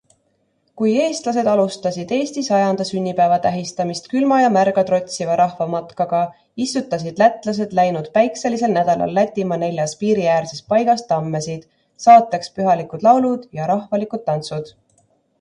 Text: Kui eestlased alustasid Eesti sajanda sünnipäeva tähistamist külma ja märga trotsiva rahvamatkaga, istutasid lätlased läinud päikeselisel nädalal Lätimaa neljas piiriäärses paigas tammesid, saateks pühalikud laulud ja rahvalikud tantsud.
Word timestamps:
Kui 0.79 0.91
eestlased 1.07 1.49
alustasid 1.49 2.13
Eesti 2.15 2.43
sajanda 2.47 2.87
sünnipäeva 2.89 3.35
tähistamist 3.43 4.07
külma 4.13 4.39
ja 4.43 4.47
märga 4.55 4.85
trotsiva 4.87 5.35
rahvamatkaga, 5.41 6.21
istutasid 6.65 7.21
lätlased 7.23 7.77
läinud 7.81 8.09
päikeselisel 8.17 8.75
nädalal 8.79 9.15
Lätimaa 9.19 9.61
neljas 9.67 9.95
piiriäärses 10.03 10.65
paigas 10.75 11.05
tammesid, 11.13 11.69
saateks 12.07 12.53
pühalikud 12.57 13.07
laulud 13.11 13.47
ja 13.61 13.71
rahvalikud 13.75 14.27
tantsud. 14.33 14.77